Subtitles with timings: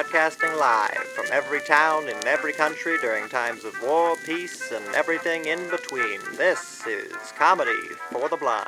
[0.00, 5.44] broadcasting live from every town in every country during times of war, peace, and everything
[5.44, 6.18] in between.
[6.38, 7.78] This is Comedy
[8.10, 8.66] for the Blind.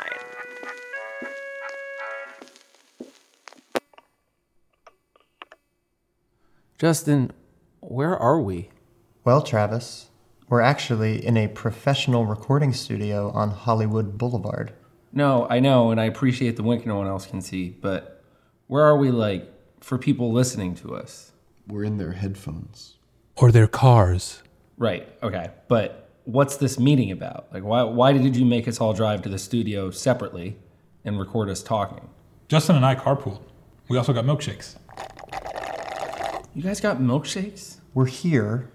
[6.77, 7.31] Justin,
[7.81, 8.69] where are we?
[9.25, 10.11] Well, Travis,
[10.51, 14.75] we're actually in a professional recording studio on Hollywood Boulevard.
[15.15, 18.23] No, I know, and I appreciate the wink no one else can see, but
[18.67, 19.49] where are we, like,
[19.83, 21.33] for people listening to us?
[21.67, 22.97] We're in their headphones.
[23.37, 24.43] Or their cars.
[24.79, 25.51] Right, okay.
[25.69, 27.49] But what's this meeting about?
[27.53, 30.57] Like, why, why did you make us all drive to the studio separately
[31.05, 32.09] and record us talking?
[32.49, 33.43] Justin and I carpooled.
[33.89, 34.77] We also got milkshakes.
[36.55, 37.77] You guys got milkshakes?
[37.95, 38.71] We're here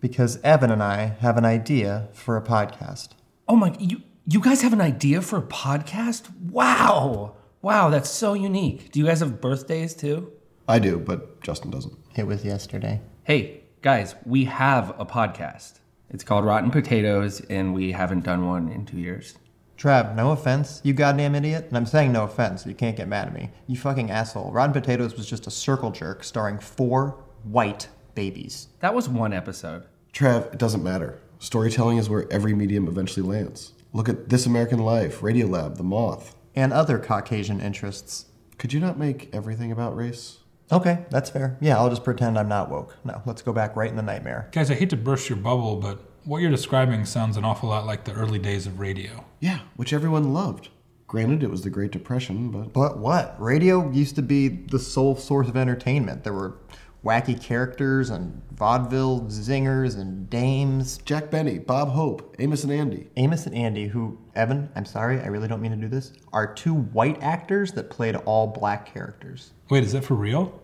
[0.00, 3.10] because Evan and I have an idea for a podcast.
[3.48, 6.30] Oh my, you, you guys have an idea for a podcast?
[6.38, 7.36] Wow!
[7.62, 8.92] Wow, that's so unique.
[8.92, 10.32] Do you guys have birthdays too?
[10.68, 11.96] I do, but Justin doesn't.
[12.16, 13.00] It was yesterday.
[13.22, 15.78] Hey, guys, we have a podcast.
[16.10, 19.36] It's called Rotten Potatoes, and we haven't done one in two years.
[19.78, 21.66] Trav, no offense, you goddamn idiot.
[21.68, 23.50] And I'm saying no offense, so you can't get mad at me.
[23.68, 24.50] You fucking asshole.
[24.50, 28.68] Rotten Potatoes was just a circle jerk starring four white babies.
[28.80, 29.84] That was one episode.
[30.12, 31.20] Trav, it doesn't matter.
[31.38, 33.72] Storytelling is where every medium eventually lands.
[33.92, 36.34] Look at This American Life, Radiolab, The Moth.
[36.56, 38.26] And other Caucasian interests.
[38.58, 40.38] Could you not make everything about race?
[40.70, 41.56] Okay, that's fair.
[41.60, 42.96] Yeah, I'll just pretend I'm not woke.
[43.04, 44.48] No, let's go back right in the nightmare.
[44.52, 47.86] Guys, I hate to burst your bubble, but what you're describing sounds an awful lot
[47.86, 49.24] like the early days of radio.
[49.40, 50.70] Yeah, which everyone loved.
[51.06, 52.72] Granted, it was the Great Depression, but.
[52.72, 53.40] But what?
[53.40, 56.24] Radio used to be the sole source of entertainment.
[56.24, 56.56] There were
[57.04, 60.98] wacky characters and vaudeville zingers and dames.
[60.98, 63.08] Jack Benny, Bob Hope, Amos and Andy.
[63.16, 66.52] Amos and Andy, who, Evan, I'm sorry, I really don't mean to do this, are
[66.52, 69.52] two white actors that played all black characters.
[69.70, 70.60] Wait, is that for real?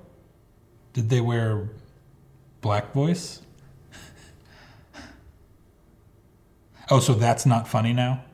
[0.93, 1.69] Did they wear
[2.61, 3.43] black voice?
[6.91, 8.25] oh, so that's not funny now?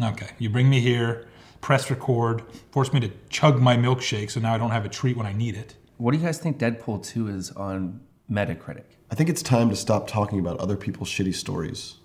[0.00, 1.28] Okay, you bring me here,
[1.60, 5.16] press record, force me to chug my milkshake so now I don't have a treat
[5.16, 5.76] when I need it.
[6.02, 8.82] What do you guys think Deadpool 2 is on Metacritic?
[9.12, 11.98] I think it's time to stop talking about other people's shitty stories.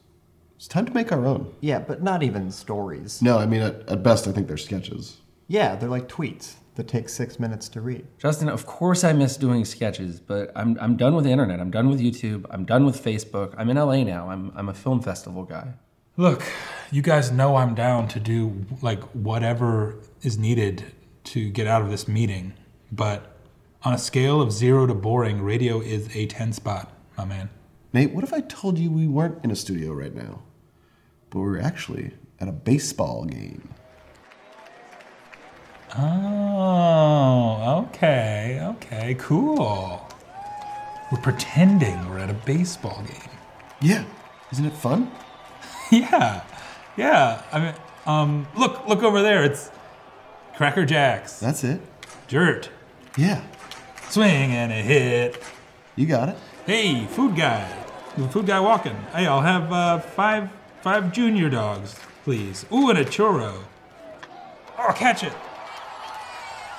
[0.55, 1.51] It's time to make our own.
[1.61, 3.23] Yeah, but not even stories.
[3.23, 5.17] No, I mean, at, at best, I think they're sketches.
[5.47, 8.05] Yeah, they're like tweets that take six minutes to read.
[8.19, 11.59] Justin, of course I miss doing sketches, but I'm, I'm done with the internet.
[11.59, 12.45] I'm done with YouTube.
[12.51, 13.55] I'm done with Facebook.
[13.57, 14.29] I'm in LA now.
[14.29, 15.73] I'm, I'm a film festival guy.
[16.17, 16.43] Look,
[16.91, 20.85] you guys know I'm down to do like whatever is needed
[21.23, 22.53] to get out of this meeting,
[22.91, 23.36] but
[23.87, 27.49] on a scale of zero to boring, radio is a 10 spot, my man.
[27.93, 30.41] Nate, what if I told you we weren't in a studio right now,
[31.29, 32.11] but we are actually
[32.41, 33.69] at a baseball game?
[35.97, 40.05] Oh, okay, okay, cool.
[41.09, 43.31] We're pretending we're at a baseball game.
[43.79, 44.03] Yeah,
[44.51, 45.09] isn't it fun?
[45.93, 46.43] yeah,
[46.97, 47.41] yeah.
[47.53, 47.73] I mean,
[48.05, 49.45] um, look, look over there.
[49.45, 49.71] It's
[50.57, 51.39] Cracker Jacks.
[51.39, 51.79] That's it.
[52.27, 52.69] Dirt.
[53.17, 53.41] Yeah,
[54.09, 55.43] Swing and a hit.
[55.95, 56.37] you got it.
[56.65, 57.67] Hey, food guy.
[58.17, 58.95] The food guy walking.
[59.13, 60.49] Hey, I'll have uh, five
[60.81, 62.65] five junior dogs, please.
[62.71, 63.63] Ooh, and a churro.
[64.79, 65.33] Oh, catch it.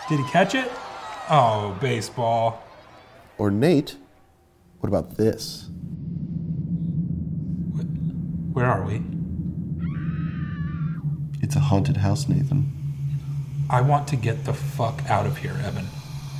[0.08, 0.70] Did he catch it?
[1.28, 2.62] Oh, baseball.
[3.36, 3.96] Or Nate,
[4.80, 5.68] what about this?
[8.52, 9.02] Where are we?
[11.42, 12.72] It's a haunted house, Nathan.
[13.70, 15.86] I want to get the fuck out of here, Evan.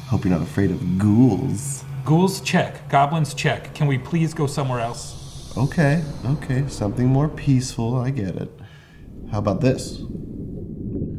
[0.08, 1.84] Hope you're not afraid of ghouls.
[2.06, 2.88] Ghouls, check.
[2.88, 3.74] Goblins, check.
[3.74, 5.52] Can we please go somewhere else?
[5.56, 8.50] Okay, okay, something more peaceful, I get it.
[9.30, 9.98] How about this?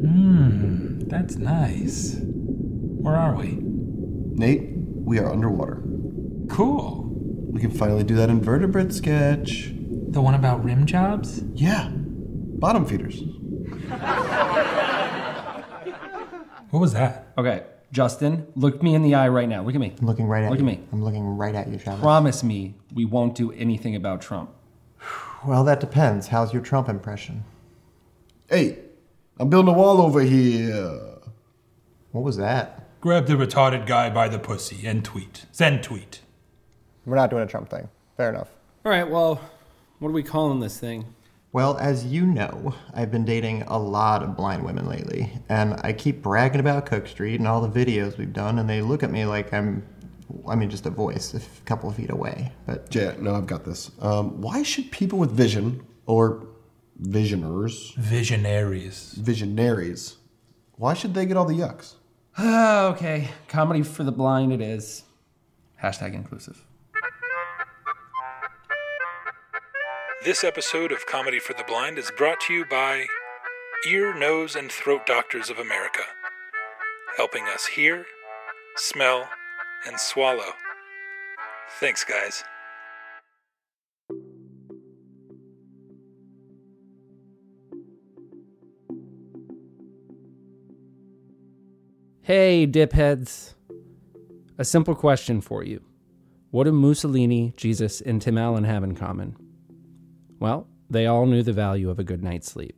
[0.02, 2.18] Hmm, that's nice.
[2.22, 3.60] Where are we?
[3.62, 5.84] Nate, we are underwater.
[6.50, 7.12] Cool.
[7.52, 9.72] We can finally do that invertebrate sketch.
[9.72, 11.44] The one about rim jobs?
[11.54, 13.22] Yeah, bottom feeders.
[16.72, 17.34] What was that?
[17.38, 19.64] Okay, Justin, look me in the eye right now.
[19.64, 19.96] Look at me.
[20.00, 20.66] I'm looking right at Look you.
[20.68, 20.84] at me.
[20.92, 22.02] I'm looking right at you, Travis.
[22.02, 24.52] Promise me we won't do anything about Trump.
[25.46, 26.28] Well, that depends.
[26.28, 27.44] How's your Trump impression?
[28.50, 28.80] Hey,
[29.40, 31.00] I'm building a wall over here.
[32.12, 33.00] What was that?
[33.02, 35.46] Grab the retarded guy by the pussy and tweet.
[35.52, 36.22] Send tweet.
[37.06, 37.88] We're not doing a Trump thing.
[38.18, 38.50] Fair enough.
[38.86, 39.40] All right, well,
[40.00, 41.06] what are we calling this thing?
[41.52, 45.94] Well, as you know, I've been dating a lot of blind women lately, and I
[45.94, 49.10] keep bragging about Cook Street and all the videos we've done, and they look at
[49.10, 49.84] me like I'm,
[50.48, 52.52] I mean, just a voice a couple of feet away.
[52.68, 53.90] But Yeah, no, I've got this.
[54.00, 56.46] Um, why should people with vision, or
[56.98, 59.14] visioners, Visionaries.
[59.14, 60.18] visionaries,
[60.74, 61.96] why should they get all the yucks?
[62.94, 65.04] okay, comedy for the blind it is.
[65.82, 66.64] Hashtag inclusive.
[70.26, 73.06] This episode of Comedy for the Blind is brought to you by
[73.88, 76.02] Ear, Nose, and Throat Doctors of America,
[77.16, 78.06] helping us hear,
[78.76, 79.30] smell,
[79.88, 80.52] and swallow.
[81.80, 82.44] Thanks, guys.
[92.24, 93.54] Hey, dipheads.
[94.58, 95.80] A simple question for you.
[96.52, 99.38] What do Mussolini, Jesus, and Tim Allen have in common?
[100.40, 102.76] Well, they all knew the value of a good night's sleep.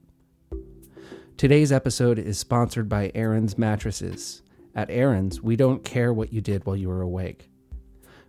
[1.38, 4.42] Today's episode is sponsored by Aaron's Mattresses.
[4.74, 7.50] At Aaron's, we don't care what you did while you were awake.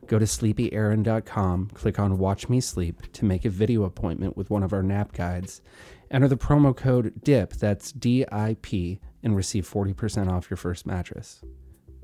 [0.06, 4.62] Go to sleepyaaron.com, click on Watch Me Sleep to make a video appointment with one
[4.62, 5.62] of our nap guides.
[6.10, 10.84] Enter the promo code DIP, that's D I P, and receive 40% off your first
[10.84, 11.42] mattress.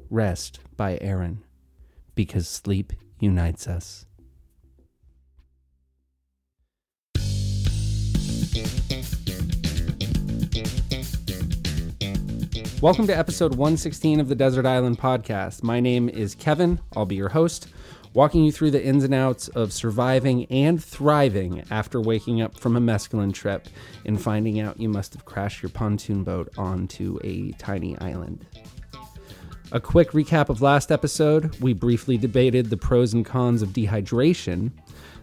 [0.09, 1.45] Rest by Aaron,
[2.15, 4.07] because sleep unites us.
[12.81, 15.65] Welcome to episode 116 of the Desert Island Podcast.
[15.65, 16.79] My name is Kevin.
[16.95, 17.67] I'll be your host,
[18.15, 22.77] walking you through the ins and outs of surviving and thriving after waking up from
[22.77, 23.69] a mescaline trip
[24.07, 28.47] and finding out you must have crashed your pontoon boat onto a tiny island.
[29.73, 34.71] A quick recap of last episode we briefly debated the pros and cons of dehydration,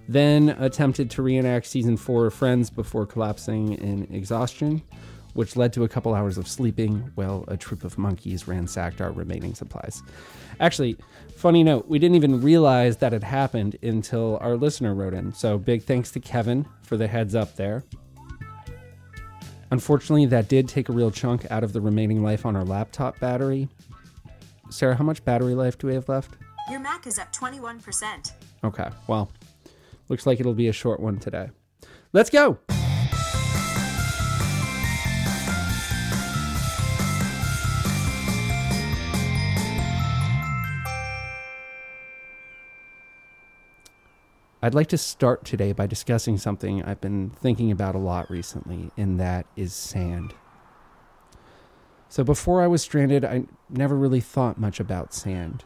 [0.07, 4.81] then attempted to reenact season four of Friends before collapsing in exhaustion
[5.35, 9.11] which led to a couple hours of sleeping while a troop of monkeys ransacked our
[9.11, 10.01] remaining supplies.
[10.61, 10.97] Actually,
[11.35, 15.33] funny note, we didn't even realize that had happened until our listener wrote in.
[15.33, 17.83] So big thanks to Kevin for the heads up there.
[19.71, 23.19] Unfortunately, that did take a real chunk out of the remaining life on our laptop
[23.19, 23.67] battery.
[24.69, 26.31] Sarah, how much battery life do we have left?
[26.71, 28.31] Your Mac is up 21%.
[28.63, 29.29] Okay, well,
[30.09, 31.49] looks like it'll be a short one today.
[32.13, 32.59] Let's go!
[44.65, 48.89] I'd like to start today by discussing something I've been thinking about a lot recently,
[48.97, 50.33] and that is sand.
[52.09, 55.65] So, before I was stranded, I never really thought much about sand.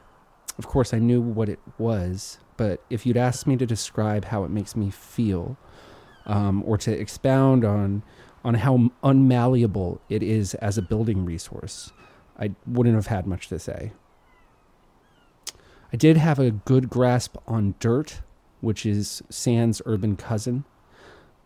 [0.57, 4.44] Of course, I knew what it was, but if you'd asked me to describe how
[4.44, 5.56] it makes me feel,
[6.25, 8.03] um, or to expound on,
[8.44, 11.94] on how unmalleable it is as a building resource,
[12.38, 13.94] I wouldn't have had much to say.
[15.94, 18.19] I did have a good grasp on dirt
[18.59, 20.65] which is sand's urban cousin,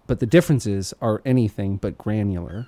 [0.07, 2.65] but the differences are anything but granular.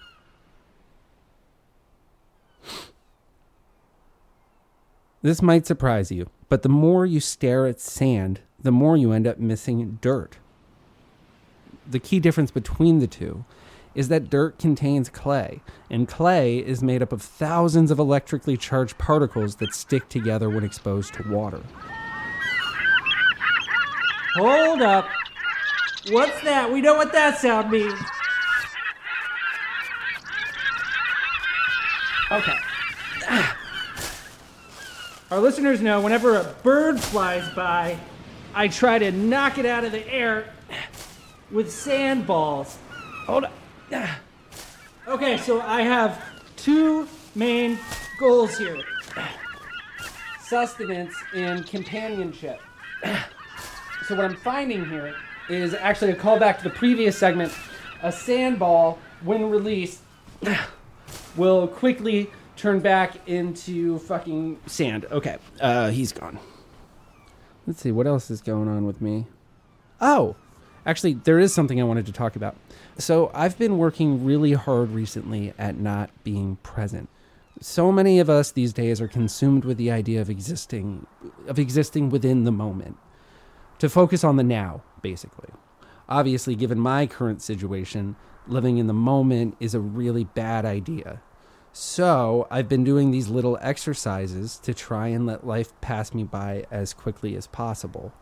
[5.26, 9.26] This might surprise you, but the more you stare at sand, the more you end
[9.26, 10.38] up missing dirt.
[11.90, 13.44] The key difference between the two
[13.96, 19.00] is that dirt contains clay, and clay is made up of thousands of electrically charged
[19.00, 21.64] particles that stick together when exposed to water.
[24.36, 25.10] Hold up.
[26.12, 26.72] What's that?
[26.72, 28.00] We know what that sound means.
[32.32, 32.65] Okay.
[35.36, 38.00] Our listeners know whenever a bird flies by,
[38.54, 40.46] I try to knock it out of the air
[41.52, 42.78] with sandballs.
[43.26, 43.52] Hold up.
[45.06, 46.24] Okay, so I have
[46.56, 47.78] two main
[48.18, 48.82] goals here
[50.42, 52.62] sustenance and companionship.
[54.08, 55.16] So what I'm finding here
[55.50, 57.52] is actually a callback to the previous segment.
[58.04, 60.00] A sandball, when released,
[61.36, 65.06] will quickly turn back into fucking sand.
[65.12, 66.40] Okay, uh, he's gone.
[67.68, 69.26] Let's see what else is going on with me.
[70.00, 70.36] Oh,
[70.86, 72.56] actually, there is something I wanted to talk about.
[72.98, 77.10] So I've been working really hard recently at not being present.
[77.62, 81.08] So many of us these days are consumed with the idea of existing,
[81.48, 82.98] of existing within the moment
[83.80, 85.50] to focus on the now, basically.
[86.08, 88.16] Obviously, given my current situation,
[88.48, 91.22] living in the moment is a really bad idea.
[91.78, 96.66] So, I've been doing these little exercises to try and let life pass me by
[96.72, 98.14] as quickly as possible.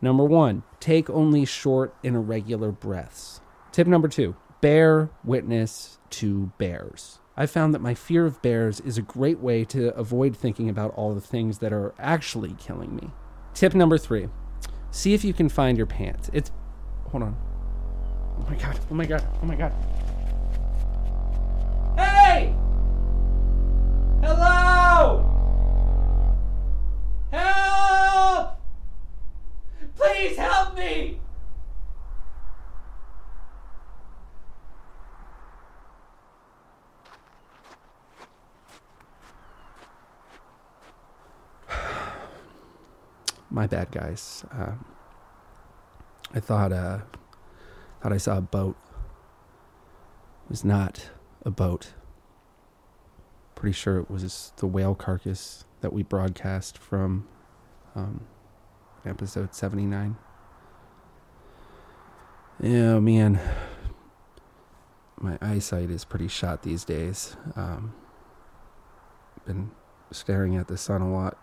[0.00, 3.42] Number one, take only short and irregular breaths.
[3.70, 7.18] Tip number two, bear witness to bears.
[7.36, 10.94] I found that my fear of bears is a great way to avoid thinking about
[10.94, 13.10] all the things that are actually killing me.
[13.52, 14.28] Tip number three,
[14.94, 16.30] See if you can find your pants.
[16.32, 16.52] It's.
[17.10, 17.36] Hold on.
[18.38, 18.78] Oh my god.
[18.88, 19.26] Oh my god.
[19.42, 19.72] Oh my god.
[43.54, 44.44] My bad, guys.
[44.52, 44.72] Uh,
[46.34, 46.98] I thought uh,
[48.02, 48.76] thought I saw a boat.
[50.44, 51.10] It was not
[51.44, 51.92] a boat.
[53.54, 57.28] Pretty sure it was the whale carcass that we broadcast from
[57.94, 58.26] um,
[59.06, 60.16] episode seventy nine.
[62.60, 63.40] Yeah, man.
[65.20, 67.36] My eyesight is pretty shot these days.
[67.54, 67.94] Um,
[69.46, 69.70] been
[70.10, 71.38] staring at the sun a lot.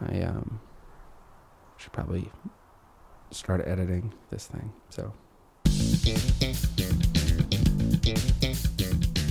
[0.00, 0.60] I um
[1.76, 2.30] should probably
[3.30, 4.72] start editing this thing.
[4.90, 5.12] So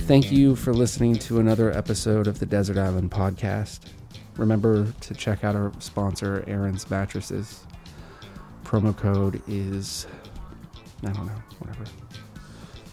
[0.06, 3.80] Thank you for listening to another episode of the Desert Island podcast.
[4.38, 7.60] Remember to check out our sponsor, Aaron's Mattresses.
[8.64, 10.06] Promo code is
[11.04, 11.84] I don't know, whatever.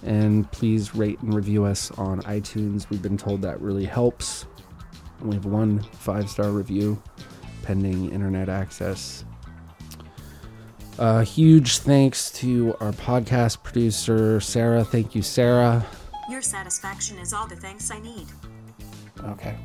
[0.04, 2.90] And please rate and review us on iTunes.
[2.90, 4.46] We've been told that really helps.
[5.22, 7.02] We have one five star review
[7.66, 9.26] pending internet access.
[10.98, 14.86] Uh, huge thanks to our podcast producer, Sarah.
[14.86, 15.86] Thank you, Sarah.
[16.30, 18.28] Your satisfaction is all the thanks I need.
[19.24, 19.58] Okay.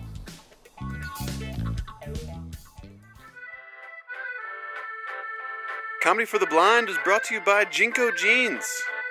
[6.02, 8.64] Comedy for the Blind is brought to you by JNCO Jeans.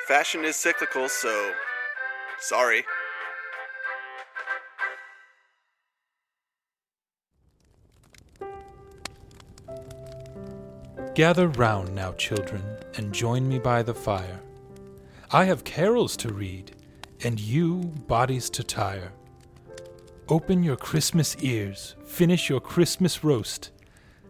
[0.08, 1.53] Fashion is cyclical, so
[2.39, 2.84] sorry.
[11.19, 12.63] Gather round now, children,
[12.95, 14.39] and join me by the fire.
[15.31, 16.71] I have carols to read,
[17.25, 19.11] and you bodies to tire.
[20.29, 23.71] Open your Christmas ears, finish your Christmas roast.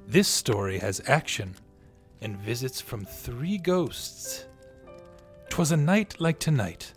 [0.08, 1.58] This story has action
[2.22, 4.48] and visits from three ghosts.
[5.50, 6.93] 'Twas a night like tonight,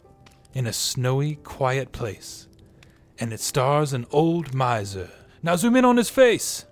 [0.55, 2.49] in a snowy, quiet place,
[3.19, 5.11] and it stars an old miser.
[5.43, 6.65] Now zoom in on his face.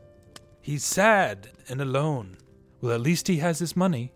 [0.62, 2.38] He's sad and alone.
[2.80, 4.12] Well, at least he has his money.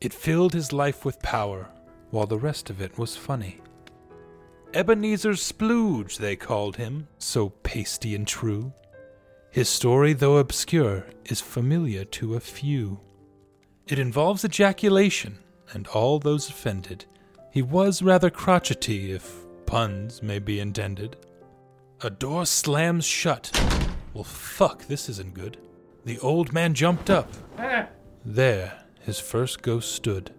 [0.00, 1.68] It filled his life with power,
[2.10, 3.60] while the rest of it was funny.
[4.72, 8.72] Ebenezer Splooge, they called him, so pasty and true.
[9.50, 13.00] His story, though obscure, is familiar to a few.
[13.88, 15.38] It involves ejaculation,
[15.72, 17.04] and all those offended.
[17.50, 21.16] He was rather crotchety, if puns may be intended.
[22.02, 23.50] A door slams shut.
[24.14, 25.58] Well, fuck, this isn't good.
[26.04, 27.30] The old man jumped up.
[28.24, 30.32] There, his first ghost stood.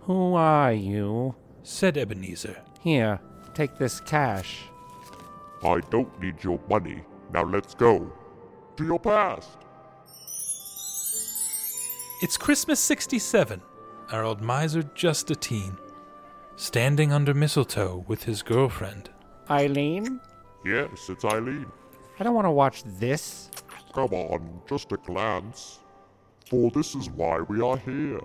[0.00, 1.34] Who are you?
[1.62, 2.60] Said Ebenezer.
[2.80, 3.20] Here,
[3.54, 4.60] take this cash.
[5.62, 7.02] I don't need your money.
[7.32, 8.12] Now let's go.
[8.76, 9.58] To your past.
[12.22, 13.60] It's Christmas 67.
[14.10, 15.76] Our old miser just a teen.
[16.56, 19.10] Standing under mistletoe with his girlfriend.
[19.50, 20.20] Eileen?
[20.64, 21.66] Yes, it's Eileen.
[22.18, 23.50] I don't want to watch this.
[23.92, 25.80] Come on, just a glance.
[26.48, 28.20] For this is why we are here.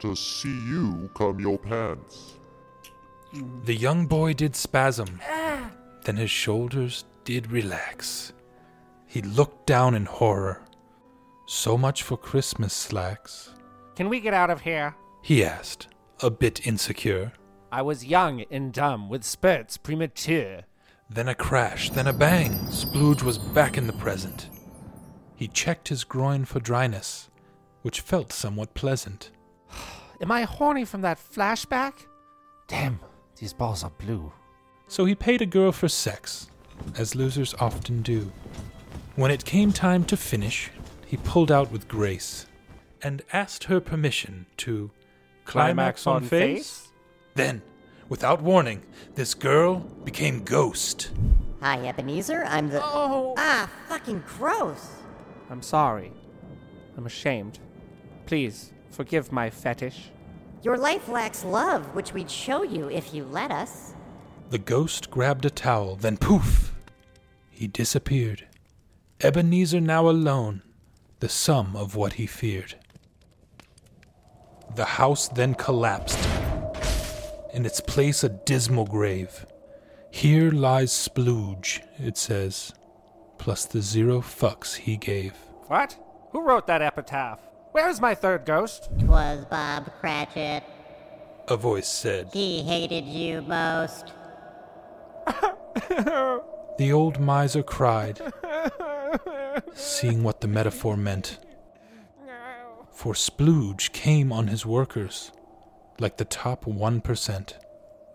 [0.00, 2.34] To see you comb your pants.
[3.64, 5.20] The young boy did spasm.
[6.04, 8.32] Then his shoulders did relax.
[9.06, 10.62] He looked down in horror.
[11.46, 13.50] So much for Christmas slacks.
[13.94, 14.94] Can we get out of here?
[15.22, 15.88] He asked,
[16.22, 17.32] a bit insecure.
[17.70, 20.62] I was young and dumb with spurts premature.
[21.08, 22.52] Then a crash, then a bang.
[22.68, 24.48] Splooge was back in the present.
[25.42, 27.28] He checked his groin for dryness,
[27.82, 29.32] which felt somewhat pleasant.
[30.20, 31.94] Am I horny from that flashback?
[32.68, 33.00] Damn,
[33.40, 34.32] these balls are blue.
[34.86, 36.48] So he paid a girl for sex,
[36.96, 38.30] as losers often do.
[39.16, 40.70] When it came time to finish,
[41.08, 42.46] he pulled out with grace
[43.02, 44.92] and asked her permission to
[45.44, 46.92] Climax on face?
[47.34, 47.62] Then,
[48.08, 48.84] without warning,
[49.16, 51.10] this girl became ghost.
[51.60, 52.44] Hi, Ebenezer.
[52.44, 52.80] I'm the.
[52.80, 53.34] Oh!
[53.36, 55.01] Ah, fucking gross.
[55.52, 56.10] I'm sorry.
[56.96, 57.58] I'm ashamed.
[58.24, 60.10] Please, forgive my fetish.
[60.62, 63.92] Your life lacks love, which we'd show you if you let us.
[64.48, 66.72] The ghost grabbed a towel, then poof!
[67.50, 68.46] He disappeared.
[69.20, 70.62] Ebenezer now alone,
[71.20, 72.76] the sum of what he feared.
[74.74, 76.26] The house then collapsed.
[77.52, 79.44] In its place, a dismal grave.
[80.10, 82.72] Here lies Splooge, it says,
[83.42, 85.34] plus the zero fucks he gave.
[85.66, 85.98] What?
[86.30, 87.40] Who wrote that epitaph?
[87.72, 88.88] Where's my third ghost?
[89.00, 90.62] Twas Bob Cratchit.
[91.48, 92.28] A voice said.
[92.32, 94.12] He hated you most.
[96.78, 98.18] The old miser cried,
[99.74, 101.38] seeing what the metaphor meant.
[102.90, 105.32] For Splooge came on his workers,
[106.00, 107.52] like the top 1%.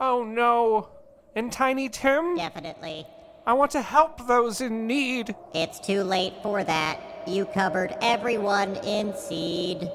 [0.02, 0.90] Oh no!
[1.36, 2.36] And Tiny Tim?
[2.36, 3.06] Definitely.
[3.48, 5.34] I want to help those in need.
[5.54, 7.00] It's too late for that.
[7.26, 9.90] You covered everyone in seed.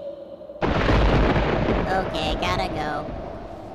[0.62, 3.04] Okay, gotta go.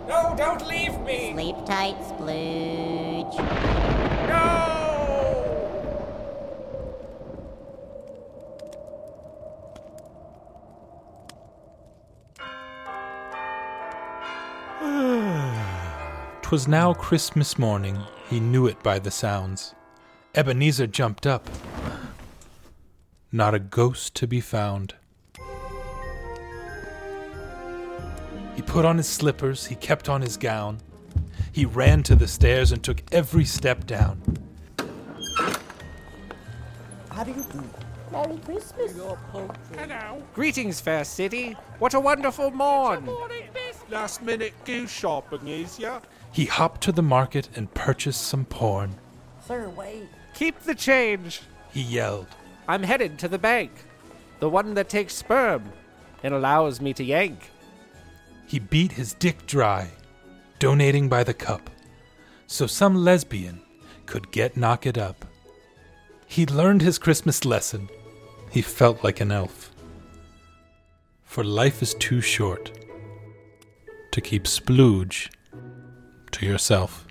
[0.07, 1.31] No, don't leave me!
[1.33, 3.37] Sleep tight, splooge.
[14.81, 16.39] No!
[16.41, 19.73] Twas now Christmas morning, he knew it by the sounds.
[20.35, 21.49] Ebenezer jumped up.
[23.31, 24.95] Not a ghost to be found.
[28.55, 30.79] He put on his slippers, he kept on his gown.
[31.51, 34.21] He ran to the stairs and took every step down.
[37.09, 37.63] How do you do?
[38.11, 38.93] Merry Christmas.
[40.33, 41.55] Greetings, fair city.
[41.79, 43.09] What a wonderful morn.
[43.89, 45.99] Last minute goose shopping, is ya?
[46.31, 48.95] He hopped to the market and purchased some porn.
[49.45, 50.07] Sir, wait.
[50.33, 51.41] Keep the change.
[51.73, 52.27] He yelled.
[52.67, 53.71] I'm headed to the bank.
[54.39, 55.71] The one that takes sperm
[56.23, 57.49] and allows me to yank.
[58.45, 59.89] He beat his dick dry,
[60.59, 61.69] donating by the cup,
[62.45, 63.61] so some lesbian
[64.05, 65.25] could get knock it up.
[66.27, 67.89] He'd learned his Christmas lesson.
[68.51, 69.71] He felt like an elf.
[71.23, 72.71] For life is too short
[74.11, 75.29] to keep splooge
[76.37, 77.03] to yourself.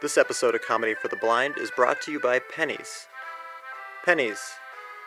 [0.00, 3.08] This episode of Comedy for the Blind is brought to you by pennies.
[4.04, 4.38] Pennies.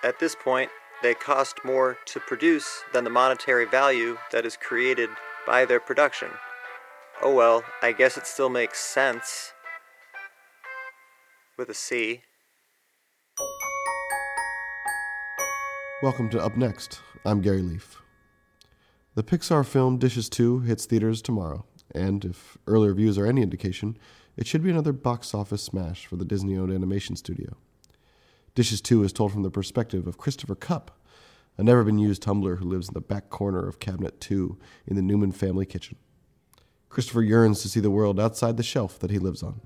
[0.04, 0.70] At this point,
[1.02, 5.10] they cost more to produce than the monetary value that is created
[5.48, 6.30] by their production.
[7.24, 9.54] Oh well, I guess it still makes sense.
[11.58, 12.22] With a C.
[16.02, 17.00] Welcome to Up Next.
[17.26, 18.02] I'm Gary Leaf.
[19.14, 24.00] The Pixar film Dishes 2 hits theaters tomorrow, and if early reviews are any indication,
[24.36, 27.56] it should be another box office smash for the Disney owned animation studio.
[28.56, 31.00] Dishes 2 is told from the perspective of Christopher Cup,
[31.60, 34.96] a never been used tumbler who lives in the back corner of Cabinet 2 in
[34.96, 35.98] the Newman family kitchen.
[36.90, 39.62] Christopher yearns to see the world outside the shelf that he lives on.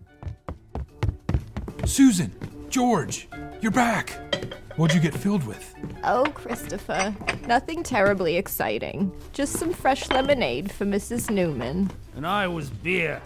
[1.85, 2.33] Susan!
[2.67, 3.29] George!
[3.61, 4.35] You're back!
[4.75, 5.73] What'd you get filled with?
[6.07, 7.15] Oh, Christopher,
[7.47, 9.11] nothing terribly exciting.
[9.33, 11.31] Just some fresh lemonade for Mrs.
[11.31, 11.89] Newman.
[12.15, 13.23] And I was beer,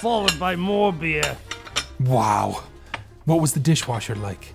[0.00, 1.36] followed by more beer.
[1.98, 2.62] Wow.
[3.24, 4.54] What was the dishwasher like?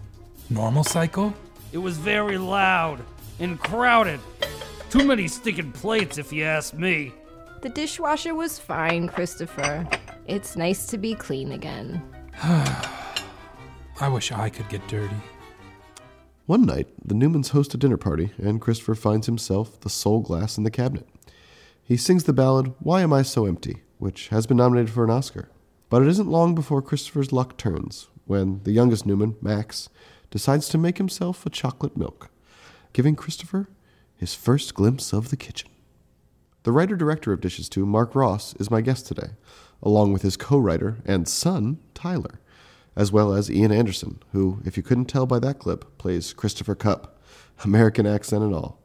[0.49, 1.33] Normal cycle?
[1.73, 3.01] It was very loud
[3.39, 4.21] and crowded.
[4.89, 7.11] Too many sticking plates, if you ask me.
[7.61, 9.85] The dishwasher was fine, Christopher.
[10.25, 12.01] It's nice to be clean again.
[12.43, 15.17] I wish I could get dirty.
[16.47, 20.57] One night, the Newmans host a dinner party, and Christopher finds himself the sole glass
[20.57, 21.05] in the cabinet.
[21.83, 25.09] He sings the ballad Why Am I So Empty, which has been nominated for an
[25.09, 25.49] Oscar.
[25.89, 29.89] But it isn't long before Christopher's luck turns when the youngest Newman, Max,
[30.31, 32.29] decides to make himself a chocolate milk,
[32.93, 33.67] giving Christopher
[34.15, 35.69] his first glimpse of the kitchen.
[36.63, 39.31] The writer director of Dishes 2, Mark Ross, is my guest today,
[39.83, 42.39] along with his co writer and son, Tyler,
[42.97, 46.73] as well as Ian Anderson, who, if you couldn't tell by that clip, plays Christopher
[46.73, 47.21] Cup,
[47.63, 48.81] American accent and all.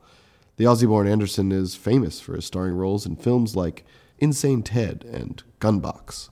[0.57, 3.87] The Aussie born Anderson is famous for his starring roles in films like
[4.19, 6.29] Insane Ted and Gunbox,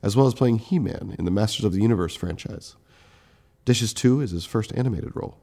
[0.00, 2.76] as well as playing He Man in the Masters of the Universe franchise.
[3.64, 5.36] Dishes 2 is his first animated role.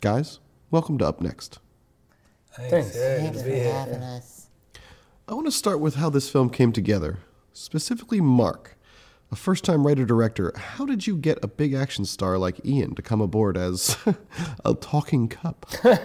[0.00, 1.58] Guys, welcome to Up Next.
[2.54, 2.96] Thanks.
[2.96, 4.46] Thanks for having us.
[5.28, 7.18] I want to start with how this film came together,
[7.52, 8.78] specifically Mark.
[9.32, 12.94] A first time writer director, how did you get a big action star like Ian
[12.94, 13.96] to come aboard as
[14.64, 15.66] a talking cup?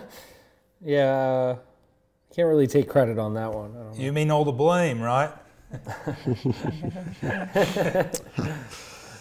[0.80, 3.72] Yeah, I can't really take credit on that one.
[3.72, 4.04] I don't know.
[4.04, 5.32] You mean all the blame, right?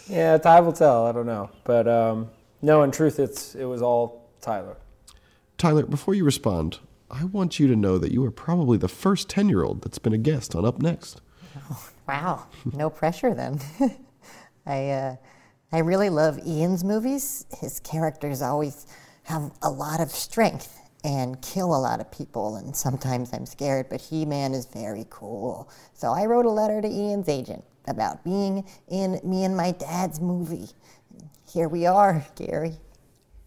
[0.09, 1.05] Yeah, time will tell.
[1.05, 2.29] I don't know, but um,
[2.61, 2.83] no.
[2.83, 4.77] In truth, it's it was all Tyler.
[5.57, 6.79] Tyler, before you respond,
[7.11, 9.99] I want you to know that you are probably the first 10 year old that's
[9.99, 11.21] been a guest on Up Next.
[12.07, 13.59] Wow, no pressure then.
[14.65, 15.15] I uh,
[15.71, 17.45] I really love Ian's movies.
[17.59, 18.87] His characters always
[19.23, 23.87] have a lot of strength and kill a lot of people, and sometimes I'm scared.
[23.89, 25.69] But He Man is very cool.
[25.93, 30.21] So I wrote a letter to Ian's agent about being in me and my dad's
[30.21, 30.69] movie.
[31.51, 32.77] Here we are, Gary.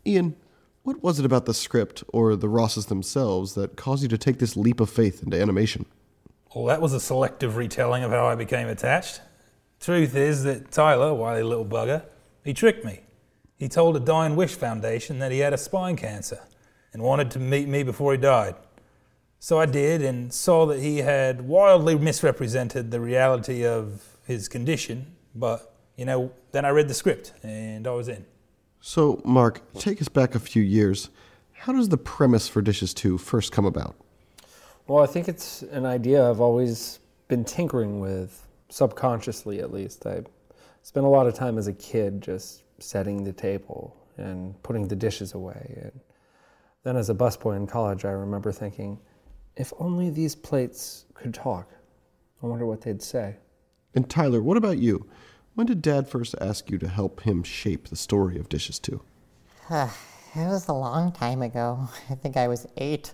[0.06, 0.36] Ian,
[0.82, 4.38] what was it about the script or the Rosses themselves that caused you to take
[4.38, 5.86] this leap of faith into animation?
[6.54, 9.20] Well, that was a selective retelling of how I became attached.
[9.78, 12.04] Truth is that Tyler, wily little bugger,
[12.44, 13.00] he tricked me.
[13.56, 16.40] He told a Dying Wish Foundation that he had a spine cancer
[16.92, 18.56] and wanted to meet me before he died.
[19.38, 25.14] So I did and saw that he had wildly misrepresented the reality of his condition,
[25.34, 28.26] but, you know, then I read the script and I was in.
[28.80, 31.10] So, Mark, take us back a few years.
[31.52, 33.94] How does the premise for Dishes 2 first come about?
[34.90, 36.98] Well, I think it's an idea I've always
[37.28, 40.04] been tinkering with, subconsciously at least.
[40.04, 40.22] I
[40.82, 44.96] spent a lot of time as a kid just setting the table and putting the
[44.96, 45.78] dishes away.
[45.80, 46.00] And
[46.82, 48.98] then as a busboy in college, I remember thinking,
[49.54, 51.70] if only these plates could talk,
[52.42, 53.36] I wonder what they'd say.
[53.94, 55.08] And Tyler, what about you?
[55.54, 59.00] When did Dad first ask you to help him shape the story of Dishes 2?
[59.70, 59.88] it
[60.34, 61.88] was a long time ago.
[62.10, 63.12] I think I was eight.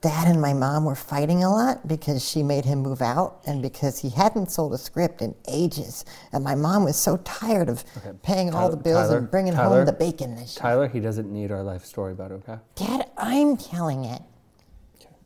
[0.00, 3.60] Dad and my mom were fighting a lot because she made him move out and
[3.60, 6.04] because he hadn't sold a script in ages.
[6.32, 7.84] And my mom was so tired of
[8.22, 10.36] paying all the bills Tyler, and bringing Tyler, home the bacon.
[10.38, 10.56] Shit.
[10.56, 12.58] Tyler, he doesn't need our life story about, okay?
[12.76, 14.22] Dad, I'm telling it.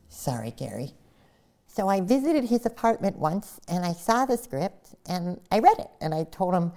[0.08, 0.92] Sorry, Gary.
[1.66, 5.90] So I visited his apartment once and I saw the script and I read it
[6.00, 6.72] and I told him,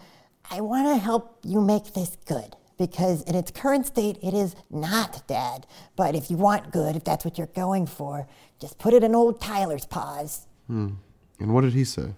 [0.51, 4.55] I want to help you make this good because in its current state it is
[4.69, 5.65] not, dead.
[5.95, 8.27] But if you want good, if that's what you're going for,
[8.59, 10.47] just put it in old Tyler's paws.
[10.67, 10.93] Hmm.
[11.39, 12.13] And what did he say?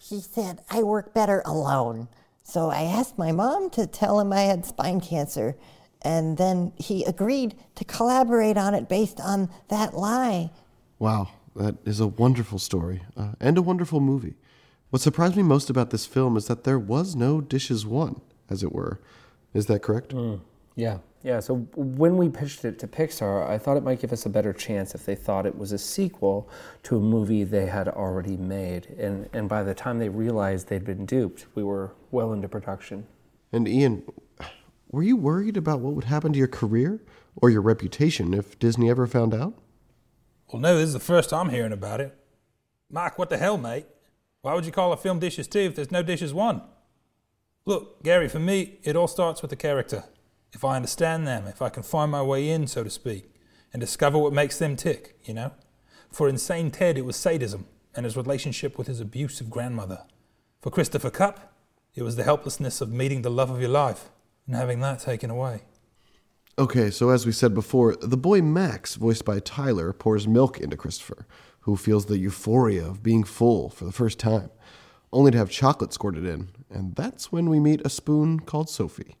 [0.00, 2.08] He said, I work better alone.
[2.42, 5.56] So I asked my mom to tell him I had spine cancer.
[6.02, 10.50] And then he agreed to collaborate on it based on that lie.
[10.98, 14.36] Wow, that is a wonderful story uh, and a wonderful movie.
[14.90, 18.62] What surprised me most about this film is that there was no Dishes 1, as
[18.62, 19.00] it were.
[19.54, 20.14] Is that correct?
[20.14, 20.40] Mm.
[20.76, 21.40] Yeah, yeah.
[21.40, 24.52] So when we pitched it to Pixar, I thought it might give us a better
[24.52, 26.48] chance if they thought it was a sequel
[26.84, 28.86] to a movie they had already made.
[28.98, 33.06] And, and by the time they realized they'd been duped, we were well into production.
[33.52, 34.04] And Ian,
[34.90, 37.00] were you worried about what would happen to your career
[37.36, 39.54] or your reputation if Disney ever found out?
[40.52, 42.16] Well, no, this is the first I'm hearing about it.
[42.90, 43.86] Mark, what the hell, mate?
[44.42, 46.62] Why would you call a film Dishes 2 if there's no Dishes 1?
[47.68, 50.04] Look, Gary, for me, it all starts with the character.
[50.54, 53.30] If I understand them, if I can find my way in, so to speak,
[53.74, 55.52] and discover what makes them tick, you know?
[56.10, 60.04] For Insane Ted, it was sadism and his relationship with his abusive grandmother.
[60.62, 61.52] For Christopher Cup,
[61.94, 64.08] it was the helplessness of meeting the love of your life
[64.46, 65.64] and having that taken away.
[66.58, 70.78] Okay, so as we said before, the boy Max, voiced by Tyler, pours milk into
[70.78, 71.26] Christopher,
[71.60, 74.48] who feels the euphoria of being full for the first time,
[75.12, 76.48] only to have chocolate squirted in.
[76.70, 79.16] And that's when we meet a spoon called Sophie,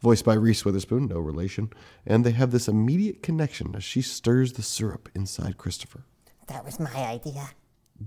[0.00, 1.70] voiced by Reese Witherspoon, no relation,
[2.06, 6.04] and they have this immediate connection as she stirs the syrup inside Christopher.
[6.46, 7.50] That was my idea.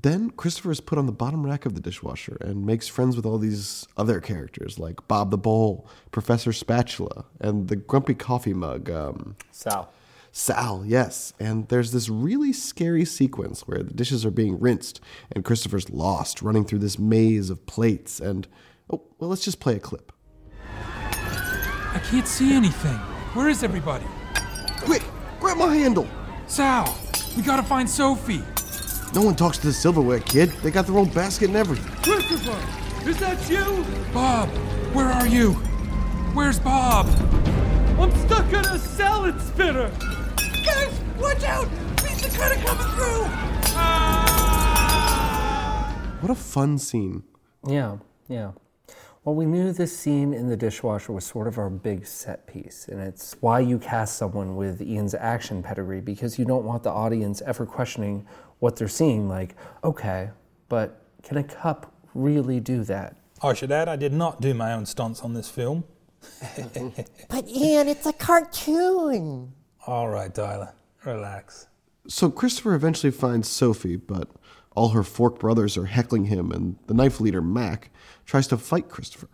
[0.02, 3.28] Then Christopher is put on the bottom rack of the dishwasher and makes friends with
[3.28, 8.90] all these other characters like Bob the Bowl, Professor Spatula, and the grumpy coffee mug.
[8.90, 9.94] Um, Sal.
[10.36, 11.32] Sal, yes.
[11.40, 15.00] And there's this really scary sequence where the dishes are being rinsed
[15.32, 18.20] and Christopher's lost running through this maze of plates.
[18.20, 18.48] And,
[18.92, 20.12] oh, well, let's just play a clip.
[20.74, 22.98] I can't see anything.
[23.36, 24.06] Where is everybody?
[24.82, 25.04] Quick,
[25.40, 26.08] grab my handle.
[26.48, 26.98] Sal,
[27.38, 28.42] we gotta find Sophie.
[29.14, 30.50] No one talks to the silverware kid.
[30.64, 31.94] They got their own basket and everything.
[32.02, 33.86] Christopher, is that you?
[34.12, 34.50] Bob,
[34.96, 35.52] where are you?
[36.34, 37.06] Where's Bob?
[38.00, 39.92] I'm stuck in a salad spinner.
[40.64, 41.70] Guys, watch out!
[41.98, 43.24] Pizza cutter coming through!
[46.22, 47.24] What a fun scene.
[47.68, 47.98] Yeah,
[48.30, 48.52] yeah.
[49.26, 52.88] Well, we knew this scene in the dishwasher was sort of our big set piece,
[52.90, 56.92] and it's why you cast someone with Ian's action pedigree because you don't want the
[56.92, 58.26] audience ever questioning
[58.60, 59.28] what they're seeing.
[59.28, 60.30] Like, okay,
[60.70, 63.18] but can a cup really do that?
[63.42, 65.84] I should add, I did not do my own stunts on this film.
[67.30, 69.52] But Ian, it's a cartoon.
[69.86, 71.68] All right, Tyler, relax.
[72.08, 74.30] So Christopher eventually finds Sophie, but
[74.76, 77.92] all her fork brothers are heckling him, and the knife leader, Mac,
[78.26, 79.30] tries to fight Christopher.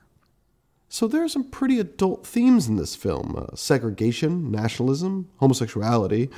[0.88, 6.30] So there are some pretty adult themes in this film uh, segregation, nationalism, homosexuality.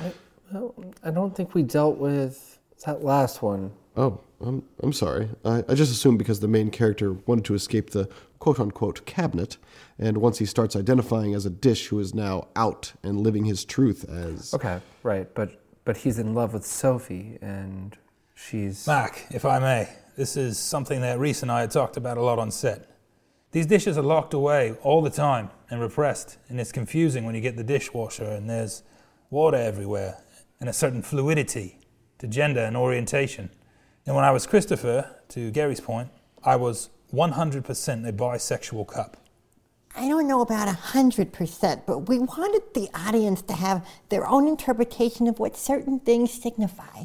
[0.52, 3.72] Well, I don't think we dealt with that last one.
[3.96, 5.28] Oh, I'm, I'm sorry.
[5.44, 9.56] I, I just assumed because the main character wanted to escape the quote unquote cabinet,
[9.98, 13.64] and once he starts identifying as a dish who is now out and living his
[13.64, 14.52] truth as.
[14.54, 17.96] Okay, right, but but he's in love with Sophie, and
[18.34, 18.86] she's.
[18.86, 22.22] Mac, if I may, this is something that Reese and I had talked about a
[22.22, 22.88] lot on set.
[23.52, 27.40] These dishes are locked away all the time and repressed, and it's confusing when you
[27.40, 28.82] get the dishwasher and there's
[29.30, 30.18] water everywhere
[30.58, 31.78] and a certain fluidity
[32.18, 33.50] to gender and orientation.
[34.06, 36.08] And when I was Christopher, to Gary's point,
[36.44, 39.16] I was 100% a bisexual cup.
[39.94, 44.26] I don't know about a hundred percent, but we wanted the audience to have their
[44.26, 47.04] own interpretation of what certain things signify.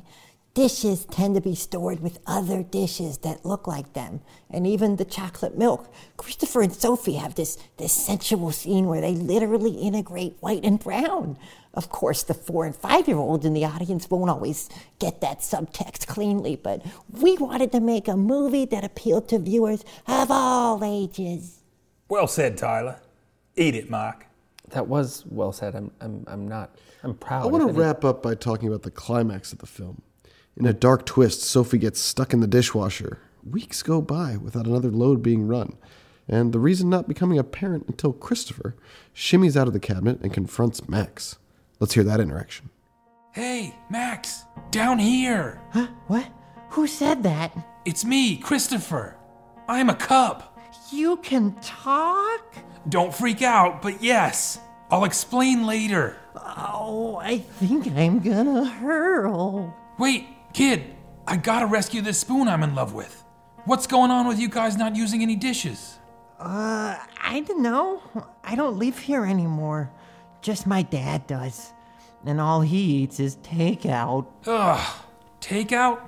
[0.58, 5.06] Dishes tend to be stored with other dishes that look like them, and even the
[5.06, 5.94] chocolate milk.
[6.18, 11.38] Christopher and Sophie have this, this sensual scene where they literally integrate white and brown.
[11.76, 14.68] Of course, the four and five year olds in the audience won't always
[14.98, 19.86] get that subtext cleanly, but we wanted to make a movie that appealed to viewers
[20.08, 21.60] of all ages.
[22.10, 23.00] Well said, Tyler.
[23.58, 24.26] Eat it, Mark.
[24.70, 25.76] That was well said.
[25.76, 26.76] I'm, I'm, I'm not.
[27.04, 27.44] I'm proud.
[27.44, 30.02] I want to wrap up by talking about the climax of the film.
[30.60, 33.20] In a dark twist, Sophie gets stuck in the dishwasher.
[33.48, 35.78] Weeks go by without another load being run,
[36.28, 38.76] and the reason not becoming apparent until Christopher
[39.14, 41.38] shimmies out of the cabinet and confronts Max.
[41.80, 42.72] Let's hear that interaction.
[43.34, 45.62] Hey, Max, down here.
[45.74, 45.90] Huh?
[46.08, 46.28] What?
[46.72, 47.56] Who said that?
[47.86, 49.16] It's me, Christopher.
[49.70, 50.60] I'm a cup.
[50.92, 52.56] You can talk?
[52.90, 56.18] Don't freak out, but yes, I'll explain later.
[56.36, 59.76] Oh, I think I'm gonna hurl.
[60.00, 60.96] Wait, kid,
[61.28, 63.24] I gotta rescue this spoon I'm in love with.
[63.66, 65.98] What's going on with you guys not using any dishes?
[66.40, 68.02] Uh, I don't know.
[68.44, 69.92] I don't live here anymore.
[70.42, 71.74] Just my dad does.
[72.26, 74.28] And all he eats is takeout.
[74.46, 74.96] Ugh,
[75.42, 76.00] takeout?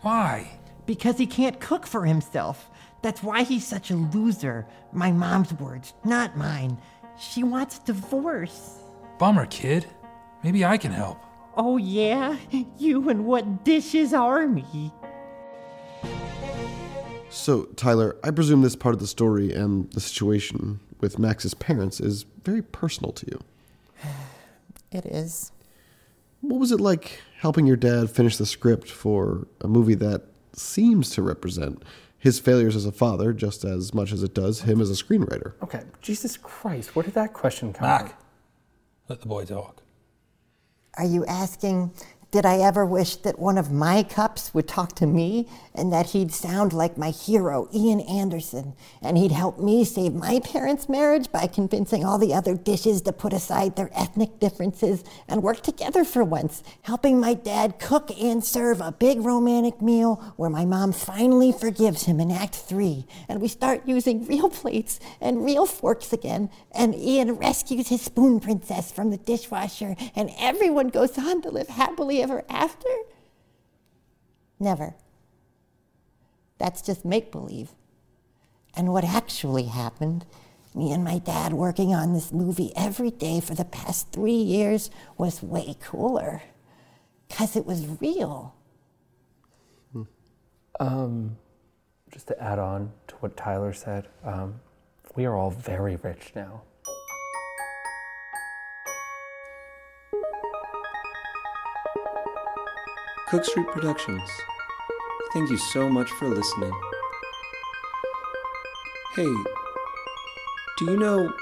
[0.00, 0.50] Why?
[0.86, 2.70] Because he can't cook for himself.
[3.02, 4.66] That's why he's such a loser.
[4.92, 6.78] My mom's words, not mine.
[7.18, 8.78] She wants a divorce.
[9.18, 9.86] Bummer, kid.
[10.42, 11.22] Maybe I can help.
[11.56, 12.36] Oh, yeah?
[12.78, 14.92] You and what dishes are army?
[17.30, 22.00] So, Tyler, I presume this part of the story and the situation with Max's parents
[22.00, 23.40] is very personal to you.
[24.90, 25.52] It is.
[26.42, 31.08] What was it like helping your dad finish the script for a movie that seems
[31.12, 31.82] to represent
[32.18, 35.54] his failures as a father just as much as it does him as a screenwriter?
[35.62, 38.16] Okay, Jesus Christ, where did that question come Mark, from?
[39.08, 39.81] let the boy talk.
[41.02, 41.90] Are you asking,
[42.32, 46.10] did I ever wish that one of my cups would talk to me and that
[46.10, 51.30] he'd sound like my hero, Ian Anderson, and he'd help me save my parents' marriage
[51.30, 56.04] by convincing all the other dishes to put aside their ethnic differences and work together
[56.04, 60.92] for once, helping my dad cook and serve a big romantic meal where my mom
[60.92, 66.14] finally forgives him in Act Three, and we start using real plates and real forks
[66.14, 71.50] again, and Ian rescues his spoon princess from the dishwasher, and everyone goes on to
[71.50, 72.88] live happily ever after?
[74.58, 74.94] Never.
[76.58, 77.70] That's just make believe.
[78.76, 80.24] And what actually happened,
[80.74, 84.90] me and my dad working on this movie every day for the past three years,
[85.18, 86.42] was way cooler.
[87.28, 88.54] Because it was real.
[90.80, 91.36] Um,
[92.10, 94.60] just to add on to what Tyler said, um,
[95.14, 96.62] we are all very rich now.
[103.32, 104.30] Cook Street Productions.
[105.32, 106.70] Thank you so much for listening.
[109.16, 109.32] Hey,
[110.76, 111.32] do you know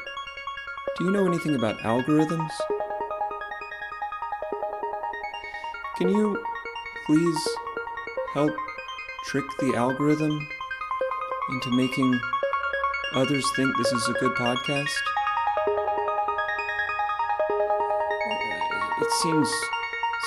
[0.97, 2.53] do you know anything about algorithms?
[5.97, 6.41] Can you
[7.07, 7.49] please
[8.35, 8.55] help
[9.25, 10.49] trick the algorithm
[11.51, 12.21] into making
[13.15, 14.95] others think this is a good podcast?
[19.01, 19.53] It seems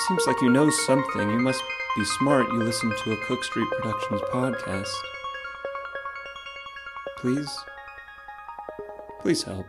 [0.08, 1.30] seems like you know something.
[1.30, 1.62] You must
[1.96, 2.46] be smart.
[2.48, 4.92] You listen to a Cook Street Productions podcast.
[7.16, 7.50] Please?
[9.20, 9.66] Please help.